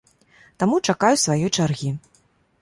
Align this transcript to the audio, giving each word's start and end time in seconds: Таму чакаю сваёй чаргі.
Таму 0.63 0.79
чакаю 0.93 1.15
сваёй 1.25 1.47
чаргі. 1.57 1.93